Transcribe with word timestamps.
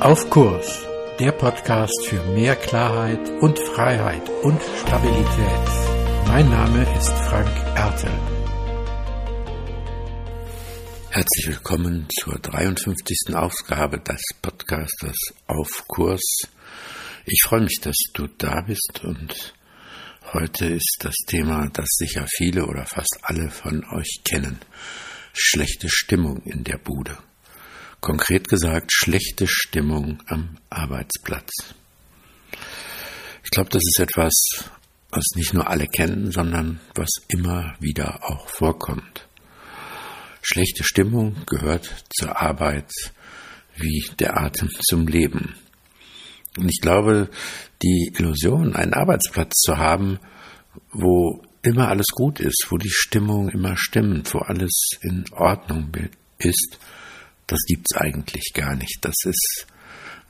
Auf 0.00 0.30
Kurs, 0.30 0.86
der 1.18 1.30
Podcast 1.32 2.06
für 2.06 2.22
mehr 2.32 2.56
Klarheit 2.56 3.20
und 3.42 3.58
Freiheit 3.58 4.26
und 4.42 4.58
Stabilität. 4.80 5.68
Mein 6.26 6.48
Name 6.48 6.86
ist 6.96 7.10
Frank 7.10 7.54
Ertel. 7.76 8.10
Herzlich 11.10 11.48
willkommen 11.48 12.08
zur 12.18 12.38
53. 12.38 13.34
Ausgabe 13.34 14.00
des 14.00 14.22
Podcasters 14.40 15.18
Auf 15.46 15.84
Kurs. 15.86 16.22
Ich 17.26 17.42
freue 17.46 17.64
mich, 17.64 17.78
dass 17.82 17.98
du 18.14 18.26
da 18.26 18.62
bist 18.62 19.02
und 19.04 19.54
heute 20.32 20.64
ist 20.64 20.96
das 21.00 21.16
Thema, 21.26 21.68
das 21.74 21.88
sicher 21.98 22.24
viele 22.26 22.64
oder 22.64 22.86
fast 22.86 23.18
alle 23.20 23.50
von 23.50 23.84
euch 23.94 24.22
kennen. 24.24 24.60
Schlechte 25.34 25.90
Stimmung 25.90 26.40
in 26.46 26.64
der 26.64 26.78
Bude. 26.78 27.18
Konkret 28.00 28.48
gesagt, 28.48 28.92
schlechte 28.92 29.46
Stimmung 29.46 30.22
am 30.26 30.56
Arbeitsplatz. 30.70 31.50
Ich 33.44 33.50
glaube, 33.50 33.70
das 33.70 33.82
ist 33.84 34.00
etwas, 34.00 34.32
was 35.10 35.24
nicht 35.34 35.52
nur 35.52 35.68
alle 35.68 35.86
kennen, 35.86 36.30
sondern 36.30 36.80
was 36.94 37.10
immer 37.28 37.74
wieder 37.78 38.20
auch 38.22 38.48
vorkommt. 38.48 39.28
Schlechte 40.40 40.84
Stimmung 40.84 41.36
gehört 41.46 42.04
zur 42.16 42.40
Arbeit 42.40 42.90
wie 43.76 44.04
der 44.18 44.38
Atem 44.38 44.70
zum 44.88 45.06
Leben. 45.06 45.54
Und 46.56 46.68
ich 46.68 46.80
glaube, 46.80 47.28
die 47.82 48.12
Illusion, 48.18 48.74
einen 48.74 48.94
Arbeitsplatz 48.94 49.56
zu 49.60 49.76
haben, 49.76 50.18
wo 50.92 51.42
immer 51.62 51.88
alles 51.88 52.08
gut 52.08 52.40
ist, 52.40 52.66
wo 52.70 52.78
die 52.78 52.90
Stimmung 52.90 53.50
immer 53.50 53.76
stimmt, 53.76 54.32
wo 54.32 54.38
alles 54.38 54.92
in 55.02 55.24
Ordnung 55.32 55.92
ist, 56.38 56.78
das 57.50 57.60
gibt's 57.66 57.96
eigentlich 57.96 58.52
gar 58.54 58.76
nicht. 58.76 58.98
Das 59.02 59.16
ist 59.24 59.66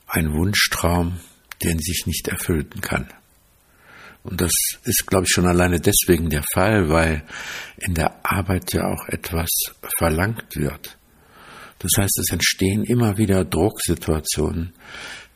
ein 0.06 0.32
Wunschtraum, 0.32 1.20
den 1.62 1.78
sich 1.78 2.06
nicht 2.06 2.28
erfüllen 2.28 2.80
kann. 2.80 3.08
Und 4.22 4.40
das 4.40 4.52
ist, 4.84 5.06
glaube 5.06 5.24
ich, 5.24 5.32
schon 5.32 5.46
alleine 5.46 5.80
deswegen 5.80 6.30
der 6.30 6.44
Fall, 6.52 6.88
weil 6.88 7.22
in 7.78 7.94
der 7.94 8.24
Arbeit 8.24 8.72
ja 8.72 8.86
auch 8.86 9.06
etwas 9.08 9.48
verlangt 9.98 10.56
wird. 10.56 10.98
Das 11.78 11.92
heißt, 11.96 12.18
es 12.18 12.32
entstehen 12.32 12.84
immer 12.84 13.16
wieder 13.16 13.44
Drucksituationen, 13.44 14.74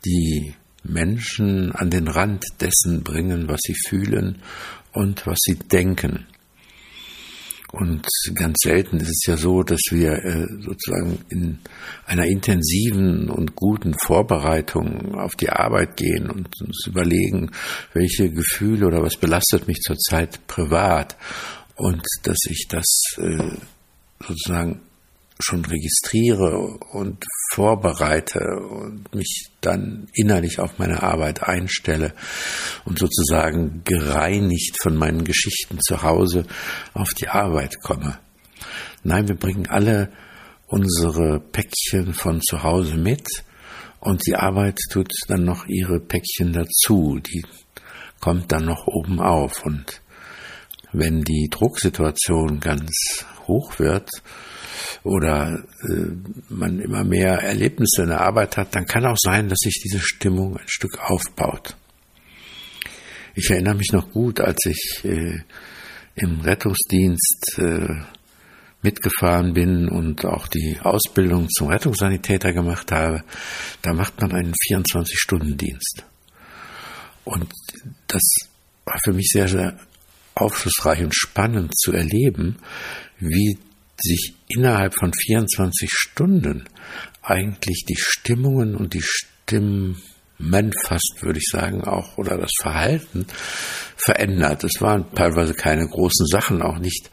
die 0.05 0.55
Menschen 0.83 1.73
an 1.73 1.91
den 1.91 2.09
Rand 2.09 2.45
dessen 2.61 3.03
bringen, 3.03 3.49
was 3.49 3.61
sie 3.63 3.75
fühlen 3.89 4.43
und 4.93 5.27
was 5.27 5.39
sie 5.41 5.57
denken. 5.57 6.27
Und 7.75 8.07
ganz 8.35 8.57
selten 8.63 8.99
ist 8.99 9.09
es 9.09 9.25
ja 9.27 9.37
so, 9.37 9.65
dass 9.65 9.81
wir 9.91 10.13
äh, 10.13 10.47
sozusagen 10.61 11.19
in 11.29 11.59
einer 12.07 12.25
intensiven 12.27 13.29
und 13.29 13.57
guten 13.57 13.95
Vorbereitung 13.99 15.17
auf 15.17 15.35
die 15.35 15.51
Arbeit 15.51 15.97
gehen 15.97 16.31
und 16.31 16.49
uns 16.61 16.87
überlegen, 16.87 17.51
welche 17.93 18.31
Gefühle 18.31 18.87
oder 18.87 19.03
was 19.03 19.17
belastet 19.17 19.67
mich 19.67 19.81
zurzeit 19.81 20.47
privat. 20.47 21.17
Und 21.75 22.03
dass 22.23 22.39
ich 22.49 22.67
das 22.69 22.87
äh, 23.19 23.57
sozusagen 24.21 24.81
schon 25.45 25.65
registriere 25.65 26.79
und 26.93 27.25
vorbereite 27.53 28.41
und 28.41 29.15
mich 29.15 29.51
dann 29.61 30.09
innerlich 30.15 30.59
auf 30.59 30.79
meine 30.79 31.03
Arbeit 31.03 31.43
einstelle 31.43 32.15
und 32.85 32.99
sozusagen 32.99 33.83
gereinigt 33.85 34.77
von 34.83 34.97
meinen 34.97 35.25
Geschichten 35.25 35.79
zu 35.81 36.03
Hause 36.03 36.47
auf 36.95 37.13
die 37.15 37.29
Arbeit 37.29 37.81
komme. 37.83 38.19
Nein, 39.03 39.29
wir 39.29 39.37
bringen 39.37 39.67
alle 39.69 40.11
unsere 40.67 41.41
Päckchen 41.41 42.15
von 42.15 42.41
zu 42.41 42.63
Hause 42.63 42.97
mit 42.97 43.27
und 44.01 44.27
die 44.27 44.37
Arbeit 44.37 44.79
tut 44.91 45.13
dann 45.29 45.45
noch 45.45 45.67
ihre 45.67 46.01
Päckchen 46.01 46.53
dazu, 46.53 47.21
die 47.21 47.45
kommt 48.21 48.51
dann 48.51 48.65
noch 48.65 48.87
oben 48.87 49.21
auf 49.21 49.65
und 49.65 50.01
wenn 50.93 51.23
die 51.23 51.49
Drucksituation 51.51 52.61
ganz 52.61 53.27
hoch 53.47 53.79
wird, 53.79 54.09
oder 55.03 55.65
äh, 55.83 56.07
man 56.49 56.81
immer 56.81 57.05
mehr 57.05 57.43
Erlebnisse 57.43 58.03
in 58.03 58.09
der 58.09 58.21
Arbeit 58.21 58.57
hat, 58.57 58.75
dann 58.75 58.87
kann 58.87 59.07
auch 59.07 59.19
sein, 59.19 59.49
dass 59.49 59.59
sich 59.59 59.81
diese 59.83 60.01
Stimmung 60.01 60.57
ein 60.57 60.69
Stück 60.69 60.99
aufbaut. 60.99 61.77
Ich 63.35 63.51
erinnere 63.51 63.75
mich 63.75 63.93
noch 63.93 64.11
gut, 64.11 64.41
als 64.41 64.65
ich 64.67 65.05
äh, 65.05 65.41
im 66.15 66.41
Rettungsdienst 66.41 67.59
äh, 67.59 67.89
mitgefahren 68.83 69.55
bin 69.55 69.89
und 69.89 70.25
auch 70.25 70.47
die 70.47 70.79
Ausbildung 70.81 71.49
zum 71.49 71.69
Rettungssanitäter 71.69 72.53
gemacht 72.53 72.93
habe, 72.93 73.25
da 73.83 73.95
macht 73.95 74.21
man 74.21 74.33
einen 74.33 74.53
24-Stunden-Dienst. 74.69 76.05
Und 77.25 77.51
das 78.07 78.23
war 78.85 78.99
für 79.03 79.15
mich 79.15 79.31
sehr, 79.33 79.49
sehr 79.49 79.79
aufschlussreich 80.35 81.03
und 81.03 81.15
spannend 81.15 81.73
zu 81.77 81.93
erleben, 81.93 82.59
wie 83.19 83.59
sich 84.01 84.35
innerhalb 84.49 84.95
von 84.95 85.13
24 85.13 85.91
Stunden 85.91 86.65
eigentlich 87.23 87.85
die 87.89 87.97
Stimmungen 87.97 88.75
und 88.75 88.95
die 88.95 89.03
Stimmen 89.03 90.03
fast, 90.83 91.19
würde 91.21 91.39
ich 91.39 91.49
sagen, 91.51 91.85
auch 91.85 92.19
oder 92.19 92.37
das 92.37 92.53
Verhalten 92.61 93.27
verändert. 93.97 94.65
Es 94.65 94.81
waren 94.81 95.07
teilweise 95.15 95.55
keine 95.55 95.87
großen 95.87 96.27
Sachen, 96.27 96.61
auch 96.61 96.79
nicht 96.79 97.11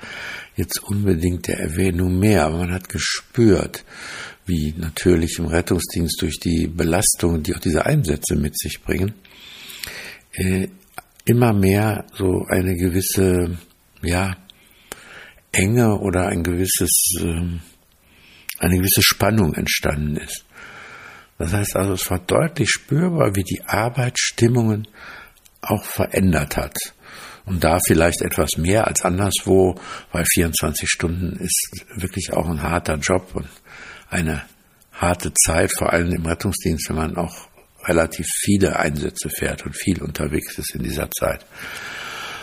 jetzt 0.56 0.84
unbedingt 0.84 1.48
der 1.48 1.60
Erwähnung 1.60 2.20
mehr, 2.20 2.46
aber 2.46 2.58
man 2.58 2.74
hat 2.74 2.90
gespürt, 2.90 3.86
wie 4.46 4.74
natürlich 4.78 5.38
im 5.40 5.46
Rettungsdienst 5.46 6.22
durch 6.22 6.40
die 6.40 6.68
Belastungen, 6.68 7.44
die 7.44 7.56
auch 7.56 7.60
diese 7.60 7.86
Einsätze 7.86 8.36
mit 8.36 8.58
sich 8.58 8.82
bringen, 8.82 9.14
äh, 10.34 10.68
immer 11.26 11.54
mehr 11.54 12.06
so 12.16 12.46
eine 12.50 12.76
gewisse, 12.76 13.58
ja, 14.02 14.36
Enge 15.52 16.00
oder 16.00 16.28
ein 16.28 16.44
gewisses, 16.44 17.16
ähm, 17.20 17.62
eine 18.60 18.78
gewisse 18.78 19.02
Spannung 19.02 19.54
entstanden 19.54 20.18
ist. 20.18 20.46
Das 21.38 21.54
heißt 21.54 21.76
also, 21.76 21.94
es 21.94 22.10
war 22.10 22.20
deutlich 22.20 22.70
spürbar, 22.70 23.36
wie 23.36 23.44
die 23.44 23.64
Arbeit 23.66 24.20
Stimmungen 24.20 24.88
auch 25.62 25.84
verändert 25.84 26.58
hat. 26.58 26.78
Und 27.46 27.64
da 27.64 27.80
vielleicht 27.86 28.22
etwas 28.22 28.52
mehr 28.58 28.88
als 28.88 29.04
anderswo, 29.04 29.76
weil 30.12 30.26
24 30.26 30.88
Stunden 30.88 31.38
ist 31.38 31.86
wirklich 31.96 32.32
auch 32.34 32.48
ein 32.48 32.62
harter 32.62 32.96
Job 32.98 33.32
und 33.34 33.48
eine 34.10 34.44
harte 34.92 35.34
Zeit, 35.34 35.72
vor 35.76 35.92
allem 35.92 36.14
im 36.14 36.26
Rettungsdienst, 36.26 36.90
wenn 36.90 36.98
man 36.98 37.18
auch 37.18 37.48
relativ 37.86 38.28
viele 38.44 38.78
Einsätze 38.78 39.30
fährt 39.30 39.66
und 39.66 39.76
viel 39.76 40.02
unterwegs 40.04 40.60
ist 40.60 40.76
in 40.76 40.84
dieser 40.84 41.10
Zeit. 41.10 41.46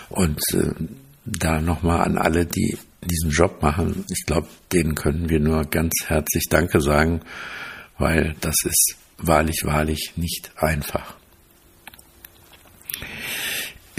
Und 0.08 0.40
äh, 0.54 0.72
da 1.24 1.60
nochmal 1.60 2.00
an 2.00 2.18
alle, 2.18 2.46
die 2.46 2.76
diesen 3.08 3.30
Job 3.30 3.62
machen, 3.62 4.04
ich 4.10 4.24
glaube, 4.26 4.48
denen 4.72 4.94
können 4.94 5.28
wir 5.28 5.40
nur 5.40 5.64
ganz 5.64 5.92
herzlich 6.06 6.44
Danke 6.48 6.80
sagen, 6.80 7.22
weil 7.98 8.34
das 8.40 8.54
ist 8.64 8.96
wahrlich, 9.18 9.62
wahrlich 9.64 10.12
nicht 10.16 10.52
einfach. 10.56 11.16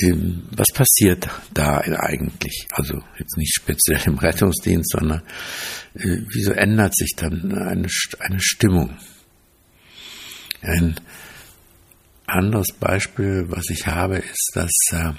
Ähm, 0.02 0.44
was 0.52 0.68
passiert 0.74 1.28
da 1.54 1.80
eigentlich? 1.80 2.68
Also 2.72 3.02
jetzt 3.18 3.38
nicht 3.38 3.54
speziell 3.54 4.02
im 4.06 4.18
Rettungsdienst, 4.18 4.92
sondern 4.92 5.22
äh, 5.96 6.22
wieso 6.34 6.52
ändert 6.52 6.96
sich 6.96 7.16
dann 7.18 7.54
eine, 7.54 7.90
Stimmung? 8.40 8.98
Ein 10.62 11.00
anderes 12.28 12.72
Beispiel, 12.74 13.46
was 13.50 13.70
ich 13.70 13.88
habe, 13.88 14.18
ist, 14.18 14.52
dass 14.54 14.72
äh, 14.92 15.14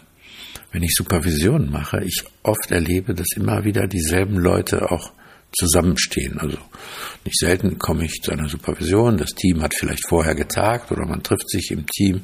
wenn 0.72 0.82
ich 0.82 0.94
Supervision 0.94 1.70
mache, 1.70 2.02
ich 2.04 2.24
oft 2.42 2.70
erlebe, 2.70 3.14
dass 3.14 3.26
immer 3.36 3.64
wieder 3.64 3.86
dieselben 3.86 4.36
Leute 4.36 4.90
auch 4.90 5.12
zusammenstehen. 5.52 6.38
Also 6.38 6.58
nicht 7.24 7.38
selten 7.38 7.78
komme 7.78 8.04
ich 8.04 8.20
zu 8.22 8.30
einer 8.30 8.48
Supervision, 8.48 9.18
das 9.18 9.34
Team 9.34 9.62
hat 9.62 9.74
vielleicht 9.74 10.06
vorher 10.08 10.34
getagt 10.34 10.92
oder 10.92 11.06
man 11.06 11.22
trifft 11.22 11.50
sich 11.50 11.70
im 11.70 11.86
Team 11.86 12.22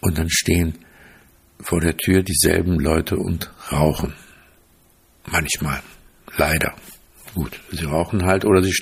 und 0.00 0.18
dann 0.18 0.28
stehen 0.28 0.78
vor 1.60 1.80
der 1.80 1.96
Tür 1.96 2.22
dieselben 2.22 2.80
Leute 2.80 3.16
und 3.16 3.50
rauchen. 3.70 4.14
Manchmal. 5.26 5.80
Leider. 6.36 6.74
Gut, 7.34 7.60
sie 7.70 7.84
rauchen 7.84 8.24
halt 8.24 8.44
oder 8.44 8.62
sie 8.62 8.74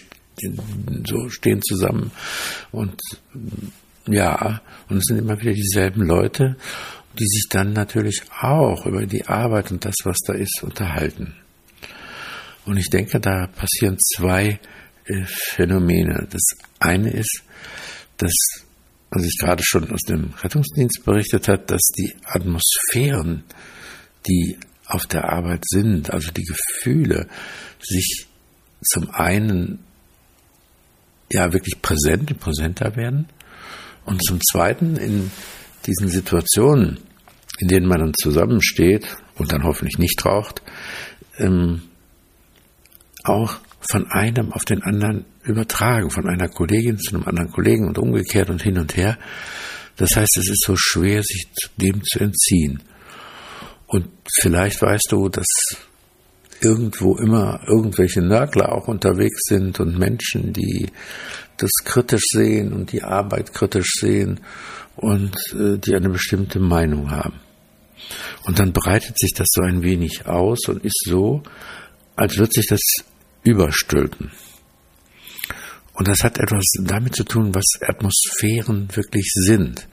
so 1.07 1.29
stehen 1.29 1.61
zusammen 1.61 2.11
und 2.73 2.99
ja, 4.07 4.63
und 4.89 4.97
es 4.97 5.05
sind 5.05 5.19
immer 5.19 5.39
wieder 5.41 5.53
dieselben 5.53 6.03
Leute 6.03 6.57
die 7.19 7.27
sich 7.27 7.47
dann 7.49 7.73
natürlich 7.73 8.23
auch 8.41 8.87
über 8.87 9.07
die 9.07 9.27
Arbeit 9.27 9.71
und 9.71 9.85
das, 9.85 9.97
was 10.05 10.19
da 10.27 10.33
ist, 10.33 10.63
unterhalten. 10.63 11.35
Und 12.65 12.77
ich 12.77 12.89
denke, 12.89 13.21
da 13.21 13.49
passieren 13.49 13.99
zwei 13.99 14.61
äh, 15.07 15.25
Phänomene. 15.27 16.29
Das 16.31 16.43
eine 16.79 17.11
ist, 17.11 17.43
dass, 18.17 18.35
was 19.11 19.25
ich 19.25 19.37
gerade 19.39 19.63
schon 19.65 19.91
aus 19.91 20.03
dem 20.03 20.35
Rettungsdienst 20.43 21.05
berichtet 21.05 21.49
hat, 21.49 21.71
dass 21.71 21.83
die 21.99 22.15
Atmosphären, 22.25 23.45
die 24.29 24.59
auf 24.87 25.07
der 25.07 25.33
Arbeit 25.33 25.65
sind, 25.67 26.11
also 26.11 26.31
die 26.31 26.45
Gefühle, 26.45 27.27
sich 27.81 28.27
zum 28.83 29.11
einen 29.11 29.81
ja 31.33 31.53
wirklich 31.53 31.81
präsent, 31.81 32.39
präsenter 32.41 32.97
werden 32.97 33.29
Und 34.05 34.25
zum 34.25 34.41
Zweiten, 34.41 34.97
in 34.97 35.31
diesen 35.87 36.09
Situationen, 36.09 36.99
in 37.59 37.69
denen 37.69 37.87
man 37.87 38.01
dann 38.01 38.15
zusammensteht 38.15 39.07
und 39.37 39.53
dann 39.53 39.65
hoffentlich 39.65 39.99
nicht 39.99 40.25
raucht, 40.25 40.63
ähm, 41.39 41.83
auch 43.25 43.57
von 43.91 44.07
einem 44.11 44.53
auf 44.53 44.65
den 44.65 44.83
anderen 44.83 45.25
übertragen, 45.43 46.11
von 46.11 46.29
einer 46.29 46.49
Kollegin 46.49 46.99
zu 46.99 47.15
einem 47.15 47.25
anderen 47.25 47.51
Kollegen 47.51 47.89
und 47.89 47.99
umgekehrt 47.99 48.51
und 48.51 48.63
hin 48.63 48.79
und 48.79 48.97
her. 48.97 49.19
Das 49.97 50.17
heißt, 50.17 50.37
es 50.39 50.49
ist 50.49 50.65
so 50.65 50.75
schwer, 50.77 51.23
sich 51.23 51.49
dem 51.77 52.03
zu 52.05 52.21
entziehen. 52.21 52.83
Und 53.87 54.09
vielleicht 54.41 54.81
weißt 54.81 55.09
du, 55.11 55.29
dass 55.29 55.47
irgendwo 56.61 57.17
immer 57.17 57.61
irgendwelche 57.67 58.21
Nörgler 58.21 58.73
auch 58.73 58.87
unterwegs 58.87 59.41
sind 59.49 59.81
und 59.81 59.99
Menschen, 59.99 60.53
die 60.53 60.89
das 61.57 61.71
kritisch 61.85 62.25
sehen 62.31 62.73
und 62.73 62.93
die 62.93 63.03
Arbeit 63.03 63.53
kritisch 63.53 63.91
sehen 63.99 64.41
und 65.01 65.35
äh, 65.55 65.79
die 65.79 65.95
eine 65.95 66.11
bestimmte 66.11 66.61
Meinung 66.61 67.11
haben. 67.11 67.41
Und 68.45 68.59
dann 68.59 68.73
breitet 68.73 69.19
sich 69.19 69.33
das 69.35 69.47
so 69.51 69.63
ein 69.63 69.83
wenig 69.83 70.27
aus 70.27 70.69
und 70.69 70.85
ist 70.85 71.05
so, 71.07 71.43
als 72.17 72.37
würde 72.37 72.53
sich 72.53 72.67
das 72.67 72.81
überstülpen. 73.43 74.31
Und 75.95 76.09
das 76.09 76.19
hat 76.23 76.39
etwas 76.39 76.65
damit 76.85 77.15
zu 77.15 77.25
tun, 77.25 77.55
was 77.55 77.65
Atmosphären 77.81 78.89
wirklich 78.95 79.31
sind. 79.33 79.87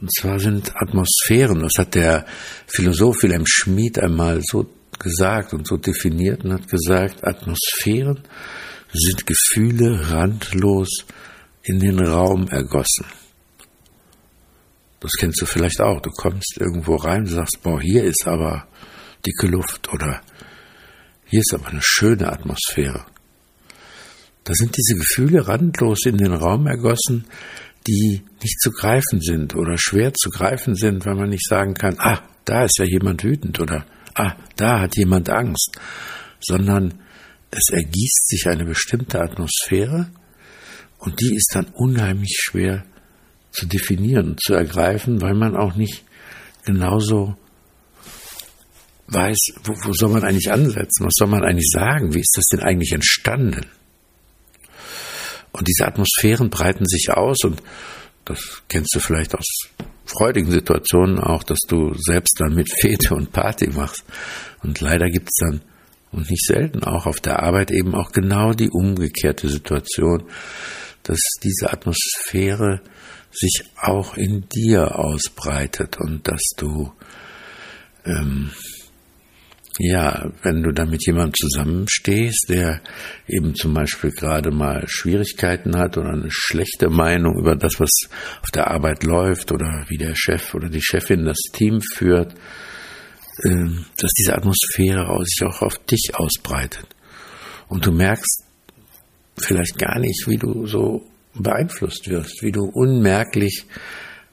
Und 0.00 0.12
zwar 0.14 0.38
sind 0.38 0.72
Atmosphären, 0.76 1.60
das 1.60 1.72
hat 1.78 1.94
der 1.94 2.26
Philosoph 2.66 3.22
Wilhelm 3.22 3.44
Schmid 3.46 3.98
einmal 3.98 4.42
so 4.42 4.70
gesagt 4.98 5.54
und 5.54 5.66
so 5.66 5.76
definiert 5.76 6.44
und 6.44 6.52
hat 6.52 6.68
gesagt, 6.68 7.24
Atmosphären 7.26 8.20
sind 8.92 9.26
Gefühle 9.26 10.10
randlos 10.10 11.04
in 11.62 11.80
den 11.80 11.98
Raum 11.98 12.48
ergossen. 12.48 13.06
Das 15.00 15.12
kennst 15.18 15.40
du 15.40 15.46
vielleicht 15.46 15.80
auch. 15.80 16.00
Du 16.00 16.10
kommst 16.10 16.56
irgendwo 16.58 16.96
rein 16.96 17.20
und 17.20 17.28
sagst, 17.28 17.62
boah, 17.62 17.80
hier 17.80 18.04
ist 18.04 18.26
aber 18.26 18.66
dicke 19.24 19.46
Luft 19.46 19.92
oder 19.92 20.20
hier 21.26 21.40
ist 21.40 21.54
aber 21.54 21.68
eine 21.68 21.82
schöne 21.82 22.32
Atmosphäre. 22.32 23.04
Da 24.44 24.54
sind 24.54 24.76
diese 24.76 24.98
Gefühle 24.98 25.46
randlos 25.46 26.06
in 26.06 26.16
den 26.16 26.32
Raum 26.32 26.66
ergossen, 26.66 27.26
die 27.86 28.22
nicht 28.42 28.60
zu 28.60 28.70
greifen 28.70 29.20
sind 29.20 29.54
oder 29.54 29.76
schwer 29.78 30.14
zu 30.14 30.30
greifen 30.30 30.74
sind, 30.74 31.04
weil 31.06 31.14
man 31.14 31.28
nicht 31.28 31.46
sagen 31.46 31.74
kann, 31.74 31.96
ah, 31.98 32.22
da 32.44 32.64
ist 32.64 32.78
ja 32.78 32.84
jemand 32.84 33.22
wütend 33.24 33.60
oder 33.60 33.84
ah, 34.14 34.34
da 34.56 34.80
hat 34.80 34.96
jemand 34.96 35.30
Angst, 35.30 35.78
sondern 36.40 36.94
es 37.50 37.70
ergießt 37.70 38.28
sich 38.28 38.48
eine 38.48 38.64
bestimmte 38.64 39.20
Atmosphäre 39.20 40.10
und 40.98 41.20
die 41.20 41.34
ist 41.34 41.50
dann 41.54 41.66
unheimlich 41.74 42.38
schwer 42.40 42.84
zu 43.58 43.66
definieren 43.66 44.36
zu 44.38 44.54
ergreifen, 44.54 45.20
weil 45.20 45.34
man 45.34 45.56
auch 45.56 45.74
nicht 45.74 46.04
genauso 46.64 47.36
weiß, 49.08 49.38
wo, 49.64 49.72
wo 49.84 49.92
soll 49.92 50.10
man 50.10 50.24
eigentlich 50.24 50.52
ansetzen, 50.52 51.06
was 51.06 51.14
soll 51.16 51.28
man 51.28 51.42
eigentlich 51.42 51.70
sagen, 51.72 52.14
wie 52.14 52.20
ist 52.20 52.34
das 52.36 52.44
denn 52.52 52.60
eigentlich 52.60 52.92
entstanden? 52.92 53.66
Und 55.52 55.66
diese 55.66 55.86
Atmosphären 55.86 56.50
breiten 56.50 56.86
sich 56.86 57.10
aus 57.10 57.44
und 57.44 57.62
das 58.24 58.62
kennst 58.68 58.94
du 58.94 59.00
vielleicht 59.00 59.34
aus 59.34 59.46
freudigen 60.04 60.50
Situationen 60.50 61.18
auch, 61.18 61.42
dass 61.42 61.58
du 61.68 61.94
selbst 61.94 62.36
dann 62.38 62.54
mit 62.54 62.70
Fete 62.70 63.14
und 63.14 63.32
Party 63.32 63.68
machst. 63.70 64.04
Und 64.62 64.80
leider 64.80 65.08
gibt 65.10 65.28
es 65.28 65.36
dann, 65.40 65.60
und 66.10 66.30
nicht 66.30 66.44
selten 66.44 66.84
auch 66.84 67.06
auf 67.06 67.20
der 67.20 67.42
Arbeit 67.42 67.70
eben 67.70 67.94
auch 67.94 68.12
genau 68.12 68.52
die 68.52 68.70
umgekehrte 68.70 69.48
Situation, 69.48 70.24
dass 71.02 71.20
diese 71.42 71.72
Atmosphäre 71.72 72.80
sich 73.38 73.64
auch 73.80 74.16
in 74.16 74.48
dir 74.48 74.98
ausbreitet 74.98 75.98
und 75.98 76.26
dass 76.26 76.42
du 76.56 76.92
ähm, 78.04 78.50
ja, 79.80 80.32
wenn 80.42 80.62
du 80.62 80.72
dann 80.72 80.90
mit 80.90 81.06
jemandem 81.06 81.34
zusammenstehst, 81.34 82.46
der 82.48 82.80
eben 83.28 83.54
zum 83.54 83.74
Beispiel 83.74 84.10
gerade 84.10 84.50
mal 84.50 84.84
Schwierigkeiten 84.88 85.76
hat 85.76 85.96
oder 85.96 86.10
eine 86.10 86.30
schlechte 86.30 86.90
Meinung 86.90 87.38
über 87.38 87.54
das, 87.54 87.78
was 87.78 87.90
auf 88.42 88.50
der 88.50 88.72
Arbeit 88.72 89.04
läuft 89.04 89.52
oder 89.52 89.84
wie 89.88 89.96
der 89.96 90.14
Chef 90.16 90.54
oder 90.54 90.68
die 90.68 90.82
Chefin 90.82 91.24
das 91.24 91.38
Team 91.52 91.80
führt, 91.80 92.34
ähm, 93.44 93.84
dass 93.98 94.10
diese 94.12 94.34
Atmosphäre 94.34 95.16
sich 95.24 95.46
auch 95.46 95.62
auf 95.62 95.78
dich 95.86 96.10
ausbreitet. 96.14 96.96
Und 97.68 97.86
du 97.86 97.92
merkst 97.92 98.44
vielleicht 99.38 99.78
gar 99.78 100.00
nicht, 100.00 100.26
wie 100.26 100.38
du 100.38 100.66
so 100.66 101.06
beeinflusst 101.42 102.08
wirst, 102.08 102.42
wie 102.42 102.52
du 102.52 102.64
unmerklich 102.64 103.64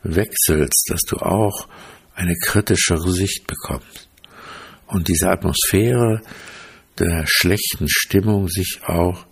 wechselst, 0.04 0.90
dass 0.90 1.02
du 1.02 1.18
auch 1.18 1.68
eine 2.14 2.36
kritischere 2.36 3.12
Sicht 3.12 3.48
bekommst 3.48 4.10
und 4.88 5.08
diese 5.08 5.30
Atmosphäre 5.30 6.22
der 7.00 7.26
schlechten 7.28 7.88
Stimmung 7.90 8.48
sich 8.48 8.80
auch 8.86 9.26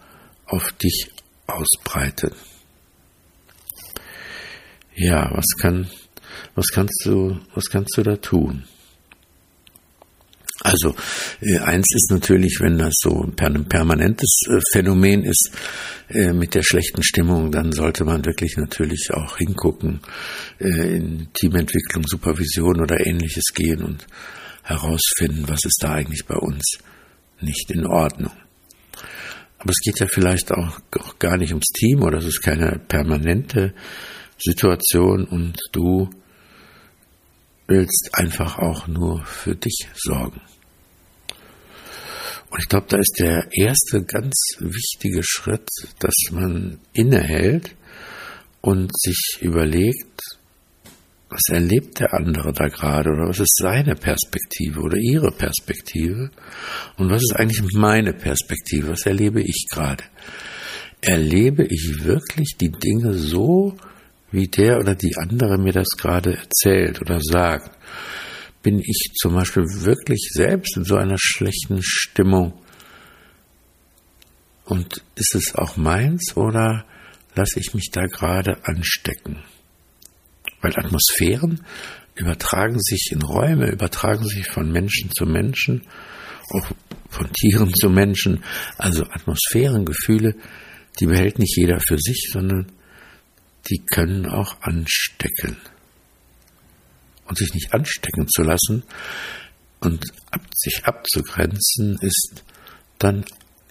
auf 0.46 0.72
dich 0.74 1.10
ausbreitet. 1.48 2.36
Ja, 4.96 5.32
was 5.34 5.46
kann, 5.60 5.90
was 6.56 6.68
kannst 6.68 7.06
du, 7.06 7.40
was 7.56 7.70
kannst 7.70 7.98
du 7.98 8.04
da 8.04 8.18
tun? 8.18 8.66
Also 10.64 10.96
äh, 11.42 11.60
eins 11.60 11.94
ist 11.94 12.10
natürlich, 12.10 12.60
wenn 12.62 12.78
das 12.78 12.94
so 13.02 13.22
ein 13.22 13.36
permanentes 13.36 14.44
äh, 14.50 14.60
Phänomen 14.72 15.26
ist 15.26 15.52
äh, 16.08 16.32
mit 16.32 16.56
der 16.56 16.64
schlechten 16.64 17.04
Stimmung, 17.04 17.52
dann 17.52 17.74
sollte 17.74 18.06
man 18.06 18.26
wirklich 18.26 18.56
natürlich 18.56 19.10
auch 19.14 19.38
hingucken, 19.38 20.00
in 20.60 21.28
Teamentwicklung, 21.34 22.06
Supervision 22.08 22.80
oder 22.80 23.06
ähnliches 23.06 23.54
gehen 23.54 23.84
und 23.84 24.08
herausfinden, 24.64 25.44
was 25.48 25.66
ist 25.66 25.80
da 25.82 25.92
eigentlich 25.94 26.26
bei 26.26 26.38
uns 26.38 26.78
nicht 27.42 27.70
in 27.70 27.86
Ordnung. 27.86 28.32
Aber 29.58 29.72
es 29.72 29.80
geht 29.80 30.00
ja 30.00 30.08
vielleicht 30.10 30.52
auch 30.52 30.80
gar 31.20 31.38
nicht 31.38 31.52
ums 31.52 31.68
Team 31.74 32.04
oder 32.04 32.20
es 32.20 32.26
ist 32.26 32.42
keine 32.42 32.80
permanente 32.88 33.74
Situation 34.38 35.26
und 35.26 35.58
du 35.74 36.10
willst 37.68 38.10
einfach 38.14 38.60
auch 38.60 38.88
nur 38.88 39.24
für 39.26 39.56
dich 39.56 39.88
sorgen. 39.96 40.42
Und 42.54 42.60
ich 42.62 42.70
glaube, 42.70 42.86
da 42.88 42.98
ist 43.00 43.16
der 43.18 43.48
erste 43.52 44.04
ganz 44.04 44.32
wichtige 44.60 45.24
Schritt, 45.24 45.68
dass 45.98 46.14
man 46.30 46.78
innehält 46.94 47.76
und 48.62 48.92
sich 48.96 49.40
überlegt, 49.42 50.22
was 51.30 51.42
erlebt 51.50 52.00
der 52.00 52.14
andere 52.14 52.54
da 52.54 52.68
gerade 52.68 53.10
oder 53.10 53.30
was 53.30 53.40
ist 53.40 53.58
seine 53.58 53.96
Perspektive 53.96 54.82
oder 54.82 54.98
ihre 54.98 55.32
Perspektive 55.32 56.30
und 56.98 57.10
was 57.10 57.24
ist 57.24 57.36
eigentlich 57.36 57.64
meine 57.74 58.14
Perspektive, 58.14 58.90
was 58.90 59.08
erlebe 59.08 59.42
ich 59.42 59.66
gerade? 59.72 60.04
Erlebe 61.02 61.66
ich 61.66 62.04
wirklich 62.04 62.56
die 62.62 62.72
Dinge 62.72 63.16
so, 63.16 63.76
wie 64.30 64.48
der 64.48 64.78
oder 64.78 64.94
die 64.94 65.18
andere 65.18 65.58
mir 65.58 65.74
das 65.74 65.90
gerade 65.98 66.38
erzählt 66.38 67.02
oder 67.02 67.20
sagt? 67.20 67.72
Bin 68.64 68.80
ich 68.80 69.12
zum 69.22 69.36
Beispiel 69.36 69.64
wirklich 69.64 70.30
selbst 70.32 70.78
in 70.78 70.86
so 70.86 70.96
einer 70.96 71.18
schlechten 71.20 71.80
Stimmung? 71.84 72.54
Und 74.66 75.04
ist 75.16 75.36
es 75.36 75.54
auch 75.56 75.78
meins 75.78 76.36
oder 76.38 76.86
lasse 77.36 77.60
ich 77.60 77.74
mich 77.74 77.90
da 77.92 78.06
gerade 78.06 78.66
anstecken? 78.66 79.44
Weil 80.62 80.74
Atmosphären 80.78 81.66
übertragen 82.16 82.80
sich 82.80 83.10
in 83.12 83.22
Räume, 83.22 83.70
übertragen 83.70 84.26
sich 84.26 84.48
von 84.48 84.72
Menschen 84.72 85.12
zu 85.12 85.26
Menschen, 85.26 85.82
auch 86.52 86.72
von 87.10 87.32
Tieren 87.34 87.74
zu 87.74 87.90
Menschen. 87.90 88.44
Also 88.78 89.04
Atmosphärengefühle, 89.04 90.36
die 91.00 91.06
behält 91.06 91.40
nicht 91.40 91.58
jeder 91.58 91.80
für 91.80 91.98
sich, 91.98 92.30
sondern 92.32 92.72
die 93.70 93.84
können 93.86 94.26
auch 94.28 94.62
anstecken. 94.62 95.58
Und 97.28 97.38
sich 97.38 97.54
nicht 97.54 97.74
anstecken 97.74 98.28
zu 98.28 98.44
lassen 98.44 98.84
und 99.80 100.04
ab, 100.32 100.42
sich 100.56 100.86
abzugrenzen, 100.86 101.98
ist 102.02 102.44
dann 103.00 103.26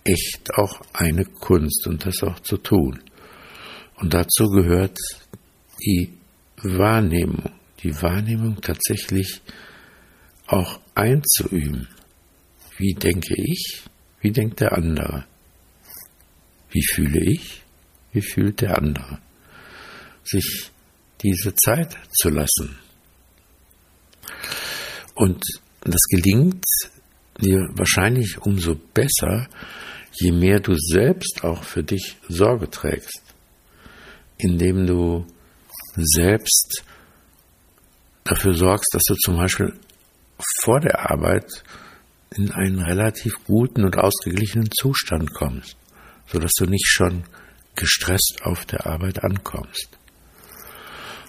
echt 0.05 0.55
auch 0.55 0.81
eine 0.93 1.25
Kunst 1.25 1.87
und 1.87 2.05
das 2.05 2.23
auch 2.23 2.41
zu 2.41 2.57
tun. 2.57 3.03
Und 3.97 4.15
dazu 4.15 4.49
gehört 4.49 4.99
die 5.85 6.19
Wahrnehmung, 6.63 7.51
die 7.83 7.95
Wahrnehmung 8.03 8.61
tatsächlich 8.61 9.43
auch 10.47 10.81
einzuüben. 10.95 11.89
Wie 12.77 12.95
denke 12.95 13.35
ich? 13.37 13.83
Wie 14.21 14.31
denkt 14.31 14.61
der 14.61 14.73
andere? 14.73 15.25
Wie 16.71 16.83
fühle 16.83 17.21
ich? 17.25 17.63
Wie 18.13 18.23
fühlt 18.23 18.61
der 18.61 18.79
andere? 18.79 19.19
Sich 20.25 20.71
diese 21.23 21.55
Zeit 21.55 21.97
zu 22.13 22.31
lassen. 22.31 22.79
Und 25.15 25.43
das 25.81 26.03
gelingt 26.11 26.65
dir 27.41 27.69
wahrscheinlich 27.75 28.39
umso 28.39 28.75
besser, 28.75 29.49
je 30.13 30.33
mehr 30.33 30.61
du 30.61 30.75
selbst 30.77 31.43
auch 31.43 31.63
für 31.63 31.83
dich 31.83 32.17
Sorge 32.29 32.71
trägst 32.71 33.23
indem 34.43 34.87
du 34.87 35.27
selbst 35.95 36.85
dafür 38.25 38.55
sorgst, 38.55 38.89
dass 38.93 39.03
du 39.07 39.15
zum 39.15 39.37
Beispiel 39.37 39.73
vor 40.63 40.81
der 40.81 41.11
Arbeit 41.11 41.47
in 42.35 42.51
einen 42.51 42.81
relativ 42.81 43.35
guten 43.45 43.85
und 43.85 43.97
ausgeglichenen 43.97 44.69
Zustand 44.81 45.33
kommst, 45.35 45.77
so 46.27 46.39
dass 46.39 46.53
du 46.59 46.67
nicht 46.67 46.87
schon 46.87 47.25
gestresst 47.75 48.41
auf 48.43 48.65
der 48.67 48.87
Arbeit 48.87 49.23
ankommst. 49.23 49.89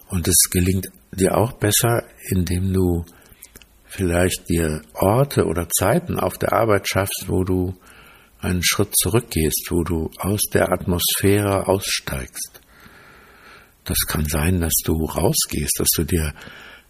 Und 0.10 0.28
es 0.28 0.50
gelingt 0.52 0.88
dir 1.12 1.38
auch 1.38 1.54
besser, 1.54 2.04
indem 2.30 2.74
du 2.74 3.06
vielleicht 3.96 4.50
dir 4.50 4.82
Orte 4.94 5.46
oder 5.46 5.70
Zeiten 5.70 6.20
auf 6.20 6.38
der 6.38 6.54
Arbeit 6.54 6.90
schaffst, 6.90 7.26
wo 7.28 7.44
du 7.44 7.76
einen 8.40 8.64
Schritt 8.64 8.94
zurückgehst, 8.98 9.68
wo 9.70 9.84
du 9.84 10.10
aus 10.18 10.42
der 10.52 10.72
Atmosphäre 10.72 11.68
aussteigst. 11.68 12.60
Das 13.84 14.00
kann 14.08 14.26
sein, 14.26 14.62
dass 14.62 14.74
du 14.84 14.94
rausgehst, 15.06 15.80
dass 15.80 15.90
du 15.96 16.04
dir 16.06 16.34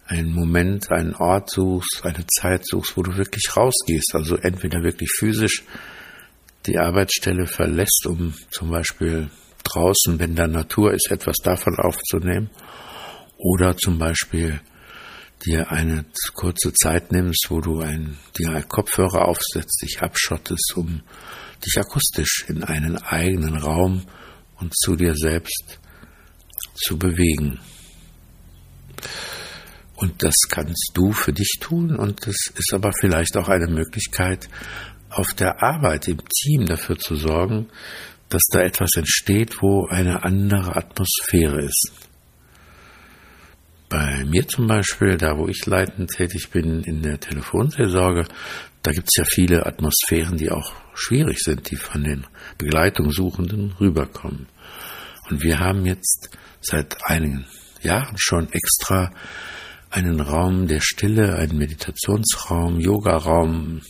einen 0.06 0.32
Moment, 0.32 0.90
einen 0.92 1.14
Ort 1.14 1.50
suchst, 1.50 2.00
eine 2.04 2.26
Zeit 2.26 2.66
suchst, 2.66 2.96
wo 2.96 3.02
du 3.02 3.16
wirklich 3.16 3.54
rausgehst, 3.56 4.14
also 4.14 4.36
entweder 4.36 4.82
wirklich 4.82 5.10
physisch 5.18 5.64
die 6.66 6.78
Arbeitsstelle 6.78 7.46
verlässt, 7.46 8.06
um 8.06 8.32
zum 8.50 8.70
Beispiel 8.70 9.28
draußen, 9.64 10.18
wenn 10.18 10.34
da 10.34 10.46
Natur 10.46 10.92
ist, 10.92 11.10
etwas 11.10 11.36
davon 11.42 11.76
aufzunehmen, 11.76 12.50
oder 13.36 13.76
zum 13.76 13.98
Beispiel 13.98 14.60
dir 15.46 15.70
eine 15.70 16.04
kurze 16.34 16.72
Zeit 16.72 17.12
nimmst, 17.12 17.46
wo 17.48 17.60
du 17.60 17.80
ein, 17.80 18.18
dir 18.38 18.62
Kopfhörer 18.62 19.26
aufsetzt, 19.26 19.82
dich 19.82 20.02
abschottest, 20.02 20.74
um 20.76 21.02
dich 21.64 21.78
akustisch 21.78 22.44
in 22.48 22.62
einen 22.64 22.96
eigenen 22.98 23.56
Raum 23.56 24.06
und 24.60 24.74
zu 24.76 24.96
dir 24.96 25.14
selbst 25.14 25.78
zu 26.74 26.98
bewegen. 26.98 27.60
Und 29.96 30.22
das 30.22 30.34
kannst 30.48 30.90
du 30.94 31.12
für 31.12 31.32
dich 31.32 31.58
tun 31.60 31.96
und 31.96 32.26
es 32.26 32.52
ist 32.56 32.72
aber 32.72 32.92
vielleicht 32.98 33.36
auch 33.36 33.48
eine 33.48 33.68
Möglichkeit, 33.68 34.48
auf 35.10 35.32
der 35.34 35.62
Arbeit 35.62 36.08
im 36.08 36.18
Team 36.28 36.66
dafür 36.66 36.98
zu 36.98 37.14
sorgen, 37.14 37.68
dass 38.28 38.42
da 38.50 38.60
etwas 38.60 38.90
entsteht, 38.96 39.62
wo 39.62 39.86
eine 39.86 40.24
andere 40.24 40.76
Atmosphäre 40.76 41.62
ist. 41.64 42.03
Bei 43.96 44.24
mir 44.24 44.48
zum 44.48 44.66
Beispiel, 44.66 45.16
da 45.16 45.38
wo 45.38 45.46
ich 45.46 45.66
leitend 45.66 46.10
tätig 46.10 46.50
bin 46.50 46.82
in 46.82 47.02
der 47.02 47.20
Telefonseelsorge, 47.20 48.26
da 48.82 48.90
gibt 48.90 49.06
es 49.06 49.16
ja 49.16 49.24
viele 49.24 49.66
Atmosphären, 49.66 50.36
die 50.36 50.50
auch 50.50 50.72
schwierig 50.94 51.38
sind, 51.38 51.70
die 51.70 51.76
von 51.76 52.02
den 52.02 52.26
Begleitungssuchenden 52.58 53.76
rüberkommen. 53.78 54.48
Und 55.30 55.44
wir 55.44 55.60
haben 55.60 55.86
jetzt 55.86 56.36
seit 56.60 56.96
einigen 57.08 57.46
Jahren 57.82 58.16
schon 58.18 58.52
extra 58.52 59.12
einen 59.90 60.20
Raum 60.20 60.66
der 60.66 60.80
Stille, 60.80 61.36
einen 61.36 61.56
Meditationsraum, 61.56 62.80
Yogaraum, 62.80 63.80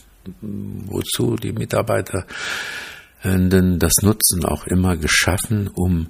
wozu 0.42 1.36
die 1.36 1.52
Mitarbeiter 1.52 2.26
das 3.22 3.94
Nutzen 4.02 4.44
auch 4.44 4.66
immer 4.66 4.98
geschaffen, 4.98 5.68
um 5.68 6.08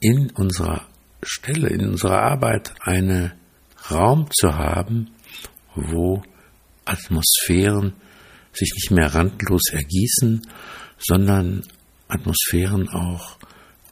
in 0.00 0.30
unserer 0.30 0.86
Stelle, 1.22 1.68
in 1.68 1.86
unserer 1.86 2.22
Arbeit 2.22 2.72
einen 2.80 3.32
Raum 3.90 4.28
zu 4.32 4.54
haben, 4.54 5.10
wo 5.74 6.22
Atmosphären 6.84 7.94
sich 8.52 8.72
nicht 8.74 8.90
mehr 8.90 9.14
randlos 9.14 9.70
ergießen, 9.70 10.42
sondern 10.98 11.62
Atmosphären 12.08 12.88
auch 12.88 13.38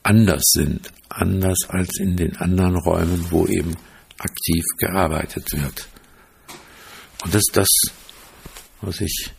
anders 0.02 0.42
sind, 0.52 0.92
anders 1.08 1.58
als 1.68 1.98
in 1.98 2.16
den 2.16 2.36
anderen 2.36 2.76
Räumen, 2.76 3.30
wo 3.30 3.46
eben 3.46 3.76
aktiv 4.18 4.64
gearbeitet 4.78 5.52
wird. 5.52 5.88
Und 7.24 7.34
das 7.34 7.42
ist 7.42 7.56
das, 7.56 7.68
was 8.80 9.00
ich 9.00 9.30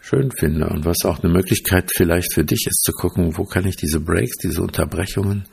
schön 0.00 0.30
finde 0.38 0.68
und 0.68 0.84
was 0.84 1.04
auch 1.04 1.22
eine 1.22 1.32
Möglichkeit 1.32 1.90
vielleicht 1.94 2.34
für 2.34 2.44
dich 2.44 2.66
ist 2.66 2.82
zu 2.84 2.92
gucken, 2.92 3.36
wo 3.36 3.44
kann 3.44 3.66
ich 3.66 3.76
diese 3.76 4.00
Breaks, 4.00 4.36
diese 4.38 4.62
Unterbrechungen 4.62 5.44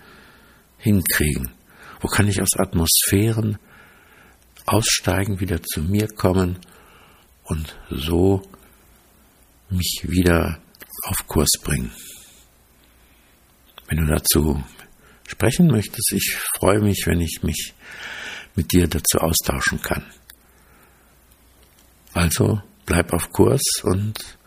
hinkriegen? 0.78 1.52
Wo 2.00 2.08
kann 2.08 2.28
ich 2.28 2.42
aus 2.42 2.56
Atmosphären 2.58 3.58
aussteigen, 4.66 5.40
wieder 5.40 5.62
zu 5.62 5.82
mir 5.82 6.08
kommen 6.08 6.60
und 7.44 7.76
so 7.90 8.42
mich 9.70 10.02
wieder 10.04 10.60
auf 11.04 11.28
Kurs 11.28 11.52
bringen? 11.62 11.92
Wenn 13.88 14.06
du 14.06 14.06
dazu 14.06 14.64
sprechen 15.28 15.68
möchtest, 15.68 16.12
ich 16.14 16.38
freue 16.56 16.80
mich, 16.80 17.06
wenn 17.06 17.22
ich 17.22 17.42
mich 17.44 17.74
mit 18.56 18.72
dir 18.72 18.88
dazu 18.88 19.20
austauschen 19.20 19.82
kann. 19.82 20.06
Also 22.14 22.62
bleib 22.86 23.14
auf 23.14 23.32
Kurs 23.32 23.62
und 23.84 24.38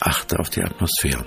achte 0.00 0.38
auf 0.38 0.50
die 0.50 0.62
Atmosphären. 0.62 1.26